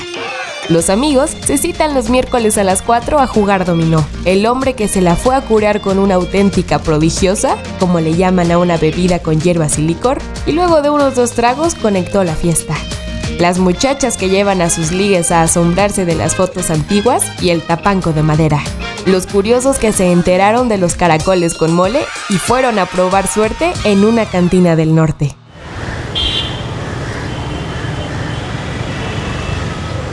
[0.70, 4.05] Los amigos se citan los miércoles a las 4 a jugar dominó.
[4.26, 8.51] El hombre que se la fue a curar con una auténtica prodigiosa, como le llaman
[8.51, 12.36] a una bebida con hierbas y licor, y luego de unos dos tragos conectó la
[12.36, 12.76] fiesta.
[13.40, 17.62] Las muchachas que llevan a sus ligues a asombrarse de las fotos antiguas y el
[17.62, 18.62] tapanco de madera.
[19.06, 23.72] Los curiosos que se enteraron de los caracoles con mole y fueron a probar suerte
[23.86, 25.38] en una cantina del norte.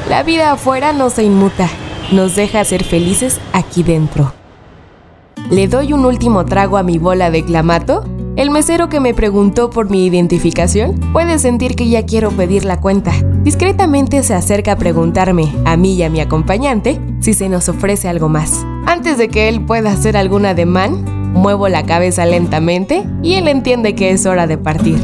[0.08, 1.68] La vida afuera no se inmuta,
[2.12, 4.32] nos deja ser felices aquí dentro.
[5.50, 8.04] Le doy un último trago a mi bola de clamato.
[8.36, 12.82] El mesero que me preguntó por mi identificación puede sentir que ya quiero pedir la
[12.82, 13.12] cuenta.
[13.42, 18.10] Discretamente se acerca a preguntarme, a mí y a mi acompañante, si se nos ofrece
[18.10, 18.66] algo más.
[18.84, 23.94] Antes de que él pueda hacer algún ademán, muevo la cabeza lentamente y él entiende
[23.94, 24.98] que es hora de partir.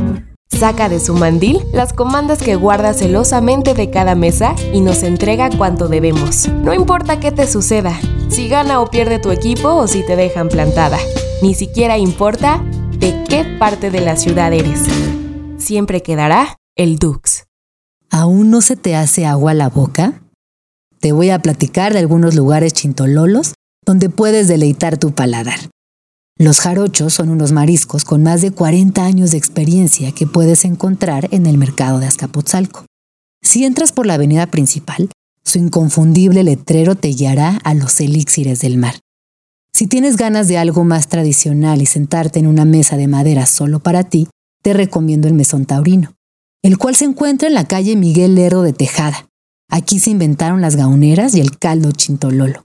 [0.51, 5.49] Saca de su mandil las comandas que guarda celosamente de cada mesa y nos entrega
[5.57, 6.49] cuanto debemos.
[6.49, 10.51] No importa qué te suceda, si gana o pierde tu equipo o si te dejan
[10.51, 10.99] plantada.
[11.41, 12.63] Ni siquiera importa
[13.03, 14.79] de qué parte de la ciudad eres.
[15.59, 17.47] Siempre quedará el Dux.
[18.11, 20.23] ¿Aún no se te hace agua la boca?
[21.01, 25.59] Te voy a platicar de algunos lugares chintololos donde puedes deleitar tu paladar.
[26.39, 31.27] Los jarochos son unos mariscos con más de 40 años de experiencia que puedes encontrar
[31.33, 32.87] en el mercado de Azcapotzalco.
[33.43, 35.11] Si entras por la avenida principal,
[35.43, 38.95] su inconfundible letrero te guiará a los elixires del mar.
[39.83, 43.81] Si tienes ganas de algo más tradicional y sentarte en una mesa de madera solo
[43.81, 44.29] para ti,
[44.63, 46.15] te recomiendo el mesón taurino,
[46.63, 49.27] el cual se encuentra en la calle Miguel Lerdo de Tejada.
[49.69, 52.65] Aquí se inventaron las gauneras y el caldo chintololo.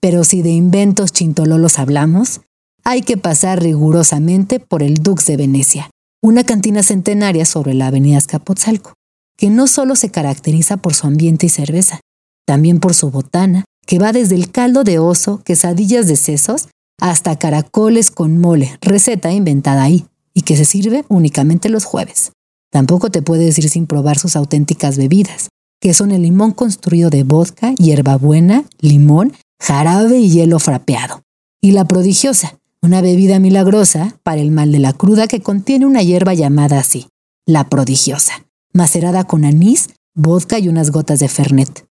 [0.00, 2.40] Pero si de inventos chintololos hablamos,
[2.82, 5.90] hay que pasar rigurosamente por el Dux de Venecia,
[6.20, 8.94] una cantina centenaria sobre la avenida Escapotzalco,
[9.36, 12.00] que no solo se caracteriza por su ambiente y cerveza,
[12.44, 16.68] también por su botana, que va desde el caldo de oso, quesadillas de sesos,
[17.00, 22.32] hasta caracoles con mole, receta inventada ahí, y que se sirve únicamente los jueves.
[22.70, 25.48] Tampoco te puedes ir sin probar sus auténticas bebidas,
[25.80, 31.22] que son el limón construido de vodka, hierbabuena, limón, jarabe y hielo frapeado.
[31.62, 36.02] Y la prodigiosa, una bebida milagrosa para el mal de la cruda que contiene una
[36.02, 37.06] hierba llamada así,
[37.46, 41.87] la prodigiosa, macerada con anís, vodka y unas gotas de fernet.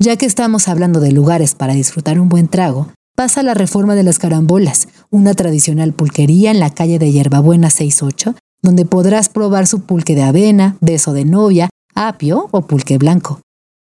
[0.00, 2.86] Ya que estamos hablando de lugares para disfrutar un buen trago,
[3.16, 8.36] pasa la reforma de las carambolas, una tradicional pulquería en la calle de Hierbabuena 68,
[8.62, 13.40] donde podrás probar su pulque de avena, beso de novia, apio o pulque blanco.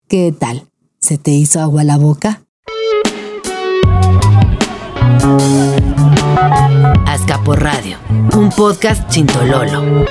[0.07, 0.67] ¿Qué tal?
[1.01, 2.43] ¿Se te hizo agua la boca?
[7.07, 7.97] Azcapo Radio,
[8.37, 10.05] un podcast chintololo.